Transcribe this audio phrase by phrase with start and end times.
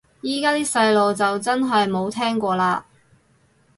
[0.21, 2.81] 依家啲細路就真係冇聽過嘞